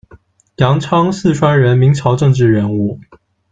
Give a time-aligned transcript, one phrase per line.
[0.55, 2.99] 杨昌，四川人，明朝政治人物。